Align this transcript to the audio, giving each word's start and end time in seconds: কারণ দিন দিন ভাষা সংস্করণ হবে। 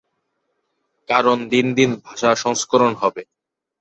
কারণ 1.09 1.37
দিন 1.49 1.67
দিন 1.73 1.91
ভাষা 2.05 2.31
সংস্করণ 2.35 2.91
হবে। 2.93 3.21